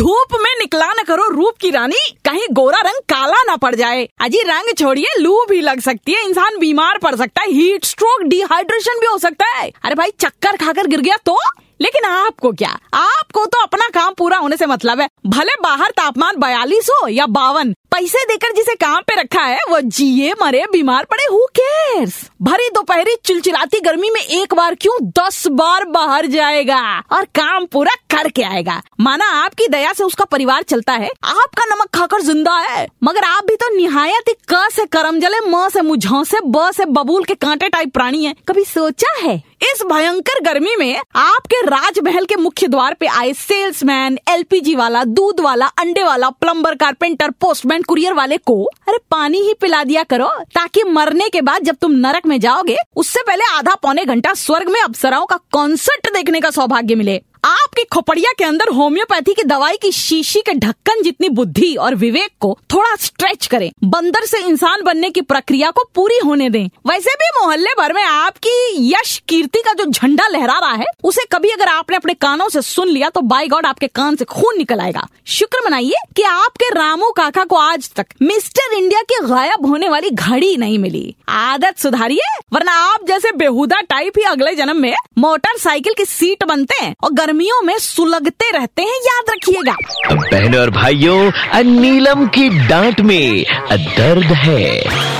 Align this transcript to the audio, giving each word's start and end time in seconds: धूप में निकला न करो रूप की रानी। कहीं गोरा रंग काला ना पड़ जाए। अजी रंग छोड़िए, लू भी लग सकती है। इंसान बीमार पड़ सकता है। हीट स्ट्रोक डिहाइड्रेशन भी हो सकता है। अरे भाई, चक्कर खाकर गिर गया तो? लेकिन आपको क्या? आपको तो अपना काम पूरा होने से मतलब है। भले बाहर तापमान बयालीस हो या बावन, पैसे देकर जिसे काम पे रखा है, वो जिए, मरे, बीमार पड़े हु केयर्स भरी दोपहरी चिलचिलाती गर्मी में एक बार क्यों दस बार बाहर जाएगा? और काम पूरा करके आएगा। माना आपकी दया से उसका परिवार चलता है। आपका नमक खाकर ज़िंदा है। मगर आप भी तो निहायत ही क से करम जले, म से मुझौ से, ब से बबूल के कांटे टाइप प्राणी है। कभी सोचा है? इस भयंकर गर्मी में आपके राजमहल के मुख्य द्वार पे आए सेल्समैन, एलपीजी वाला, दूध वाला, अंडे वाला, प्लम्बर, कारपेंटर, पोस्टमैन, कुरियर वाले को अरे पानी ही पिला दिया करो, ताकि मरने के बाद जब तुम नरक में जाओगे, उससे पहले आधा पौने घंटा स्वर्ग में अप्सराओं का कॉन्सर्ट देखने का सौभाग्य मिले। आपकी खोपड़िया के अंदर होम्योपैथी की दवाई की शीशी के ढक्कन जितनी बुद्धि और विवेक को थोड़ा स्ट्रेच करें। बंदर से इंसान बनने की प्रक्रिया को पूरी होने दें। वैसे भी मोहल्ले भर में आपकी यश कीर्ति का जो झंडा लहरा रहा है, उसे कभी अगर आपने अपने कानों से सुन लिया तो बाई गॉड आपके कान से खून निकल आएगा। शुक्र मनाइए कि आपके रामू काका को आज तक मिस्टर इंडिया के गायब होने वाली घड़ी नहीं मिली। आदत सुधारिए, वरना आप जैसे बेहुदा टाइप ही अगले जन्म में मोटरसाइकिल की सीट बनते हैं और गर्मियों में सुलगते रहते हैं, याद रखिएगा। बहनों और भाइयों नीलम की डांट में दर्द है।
धूप 0.00 0.34
में 0.34 0.54
निकला 0.58 0.86
न 0.86 1.02
करो 1.08 1.24
रूप 1.28 1.54
की 1.60 1.70
रानी। 1.70 2.16
कहीं 2.24 2.46
गोरा 2.52 2.78
रंग 2.78 2.94
काला 2.94 3.42
ना 3.46 3.56
पड़ 3.56 3.74
जाए। 3.74 4.08
अजी 4.20 4.38
रंग 4.38 4.74
छोड़िए, 4.78 5.20
लू 5.20 5.46
भी 5.50 5.60
लग 5.60 5.80
सकती 5.80 6.12
है। 6.12 6.24
इंसान 6.24 6.58
बीमार 6.58 6.98
पड़ 6.98 7.16
सकता 7.16 7.42
है। 7.42 7.52
हीट 7.52 7.84
स्ट्रोक 7.84 8.22
डिहाइड्रेशन 8.22 9.00
भी 9.00 9.06
हो 9.06 9.18
सकता 9.18 9.46
है। 9.46 9.72
अरे 9.84 9.94
भाई, 9.94 10.10
चक्कर 10.10 10.56
खाकर 10.56 10.86
गिर 10.86 11.00
गया 11.00 11.16
तो? 11.26 11.38
लेकिन 11.80 12.04
आपको 12.04 12.52
क्या? 12.52 12.78
आपको 12.94 13.46
तो 13.46 13.62
अपना 13.62 13.88
काम 13.88 14.14
पूरा 14.18 14.38
होने 14.38 14.56
से 14.56 14.66
मतलब 14.66 15.00
है। 15.00 15.08
भले 15.26 15.52
बाहर 15.62 15.90
तापमान 15.90 16.36
बयालीस 16.36 16.88
हो 16.90 17.08
या 17.08 17.26
बावन, 17.26 17.72
पैसे 17.72 18.24
देकर 18.24 18.52
जिसे 18.52 18.74
काम 18.74 19.00
पे 19.00 19.20
रखा 19.20 19.42
है, 19.42 19.58
वो 19.70 19.80
जिए, 19.80 20.34
मरे, 20.42 20.64
बीमार 20.72 21.04
पड़े 21.04 21.24
हु 21.32 21.46
केयर्स 21.60 22.30
भरी 22.42 22.68
दोपहरी 22.68 23.16
चिलचिलाती 23.24 23.80
गर्मी 23.80 24.10
में 24.10 24.20
एक 24.20 24.54
बार 24.54 24.74
क्यों 24.74 24.98
दस 25.02 25.46
बार 25.46 25.84
बाहर 25.84 26.26
जाएगा? 26.26 27.02
और 27.12 27.24
काम 27.24 27.66
पूरा 27.66 27.92
करके 28.22 28.42
आएगा। 28.42 28.80
माना 29.00 29.26
आपकी 29.44 29.66
दया 29.68 29.92
से 29.92 30.04
उसका 30.04 30.24
परिवार 30.24 30.62
चलता 30.62 30.92
है। 30.92 31.10
आपका 31.24 31.64
नमक 31.64 31.88
खाकर 31.94 32.20
ज़िंदा 32.20 32.56
है। 32.58 32.86
मगर 33.04 33.24
आप 33.24 33.44
भी 33.44 33.56
तो 33.56 33.74
निहायत 33.76 34.28
ही 34.28 34.34
क 34.52 34.68
से 34.72 34.86
करम 34.86 35.20
जले, 35.20 35.40
म 35.46 35.68
से 35.68 35.82
मुझौ 35.82 36.24
से, 36.24 36.40
ब 36.40 36.70
से 36.70 36.84
बबूल 36.84 37.24
के 37.24 37.34
कांटे 37.34 37.68
टाइप 37.68 37.92
प्राणी 37.94 38.24
है। 38.24 38.34
कभी 38.48 38.64
सोचा 38.64 39.16
है? 39.22 39.49
इस 39.62 39.82
भयंकर 39.86 40.40
गर्मी 40.40 40.76
में 40.76 41.00
आपके 41.16 41.60
राजमहल 41.66 42.24
के 42.24 42.36
मुख्य 42.36 42.66
द्वार 42.66 42.94
पे 42.94 43.06
आए 43.06 43.32
सेल्समैन, 43.32 44.18
एलपीजी 44.28 44.74
वाला, 44.74 45.04
दूध 45.04 45.40
वाला, 45.40 45.66
अंडे 45.66 46.02
वाला, 46.02 46.30
प्लम्बर, 46.30 46.74
कारपेंटर, 46.74 47.30
पोस्टमैन, 47.30 47.82
कुरियर 47.82 48.12
वाले 48.12 48.36
को 48.36 48.64
अरे 48.64 48.98
पानी 49.10 49.38
ही 49.38 49.54
पिला 49.54 49.84
दिया 49.84 50.02
करो, 50.02 50.28
ताकि 50.28 50.82
मरने 50.82 51.28
के 51.28 51.40
बाद 51.40 51.62
जब 51.62 51.74
तुम 51.74 51.92
नरक 51.92 52.26
में 52.26 52.40
जाओगे, 52.40 52.76
उससे 52.96 53.22
पहले 53.26 53.44
आधा 53.52 53.74
पौने 53.74 54.04
घंटा 54.04 54.34
स्वर्ग 54.34 54.68
में 54.68 54.80
अप्सराओं 54.80 55.26
का 55.26 55.36
कॉन्सर्ट 55.36 56.12
देखने 56.12 56.40
का 56.40 56.50
सौभाग्य 56.50 56.94
मिले। 56.94 57.22
आपकी 57.44 57.84
खोपड़िया 57.84 58.32
के 58.38 58.44
अंदर 58.44 58.68
होम्योपैथी 58.68 59.34
की 59.34 59.42
दवाई 59.42 59.76
की 59.76 59.92
शीशी 59.92 60.40
के 60.40 60.52
ढक्कन 60.52 61.02
जितनी 61.02 61.28
बुद्धि 61.28 61.74
और 61.74 61.94
विवेक 61.94 62.30
को 62.40 62.58
थोड़ा 62.74 62.96
स्ट्रेच 62.96 63.46
करें। 63.46 63.70
बंदर 63.84 64.24
से 64.24 64.38
इंसान 64.38 64.82
बनने 64.82 65.10
की 65.10 65.20
प्रक्रिया 65.20 65.70
को 65.70 65.84
पूरी 65.94 66.18
होने 66.18 66.50
दें। 66.50 66.66
वैसे 66.86 67.10
भी 67.10 67.40
मोहल्ले 67.40 67.70
भर 67.78 67.92
में 67.92 68.02
आपकी 68.02 68.92
यश 68.92 69.22
कीर्ति 69.28 69.49
का 69.58 69.72
जो 69.72 69.84
झंडा 69.84 70.26
लहरा 70.28 70.58
रहा 70.58 70.72
है, 70.72 70.86
उसे 71.04 71.24
कभी 71.32 71.50
अगर 71.50 71.68
आपने 71.68 71.96
अपने 71.96 72.14
कानों 72.14 72.48
से 72.48 72.62
सुन 72.62 72.88
लिया 72.88 73.08
तो 73.08 73.20
बाई 73.22 73.48
गॉड 73.48 73.66
आपके 73.66 73.86
कान 73.86 74.16
से 74.16 74.24
खून 74.24 74.58
निकल 74.58 74.80
आएगा। 74.80 75.06
शुक्र 75.28 75.64
मनाइए 75.64 76.02
कि 76.16 76.22
आपके 76.22 76.68
रामू 76.74 77.10
काका 77.10 77.44
को 77.44 77.56
आज 77.56 77.90
तक 77.96 78.06
मिस्टर 78.22 78.74
इंडिया 78.74 79.02
के 79.02 79.20
गायब 79.26 79.66
होने 79.66 79.88
वाली 79.88 80.10
घड़ी 80.10 80.56
नहीं 80.56 80.78
मिली। 80.78 81.14
आदत 81.28 81.78
सुधारिए, 81.78 82.38
वरना 82.52 82.72
आप 82.84 83.06
जैसे 83.08 83.32
बेहुदा 83.32 83.80
टाइप 83.80 84.18
ही 84.18 84.24
अगले 84.24 84.54
जन्म 84.54 84.76
में 84.76 84.94
मोटरसाइकिल 85.18 85.94
की 85.94 86.04
सीट 86.04 86.44
बनते 86.44 86.82
हैं 86.84 86.94
और 87.04 87.12
गर्मियों 87.12 87.60
में 87.62 87.78
सुलगते 87.78 88.50
रहते 88.50 88.82
हैं, 88.82 89.00
याद 89.00 89.30
रखिएगा। 89.30 89.76
बहनों 90.12 90.60
और 90.60 90.70
भाइयों 90.70 91.62
नीलम 91.64 92.26
की 92.28 92.48
डांट 92.68 93.00
में 93.00 93.44
दर्द 93.72 94.32
है। 94.36 95.19